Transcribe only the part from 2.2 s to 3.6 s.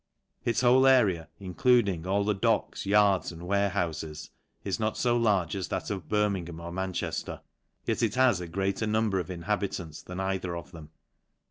the docks, yards, and